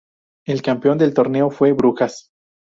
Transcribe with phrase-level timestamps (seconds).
[0.47, 2.31] El campeón del torneo fue Brujas.